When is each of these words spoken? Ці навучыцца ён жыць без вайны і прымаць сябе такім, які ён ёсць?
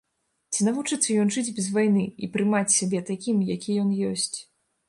Ці 0.53 0.63
навучыцца 0.67 1.17
ён 1.25 1.29
жыць 1.35 1.53
без 1.59 1.69
вайны 1.77 2.05
і 2.23 2.31
прымаць 2.37 2.73
сябе 2.79 3.05
такім, 3.11 3.47
які 3.55 3.81
ён 3.83 3.93
ёсць? 4.11 4.35